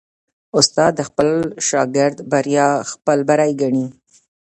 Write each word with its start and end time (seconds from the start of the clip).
استاد 0.57 0.91
د 0.97 1.01
خپل 1.09 1.29
شاګرد 1.67 2.17
بریا 2.31 2.69
خپل 2.91 3.19
بری 3.29 3.51
ګڼي. 3.61 3.85